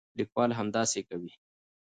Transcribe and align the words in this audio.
لیکوال 0.17 0.51
همداسې 0.59 0.99
کوي. 1.07 1.31